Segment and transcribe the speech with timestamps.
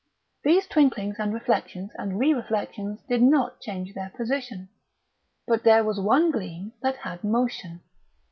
[0.43, 4.69] These twinklings and reflections and re reflections did not change their position;
[5.45, 7.81] but there was one gleam that had motion.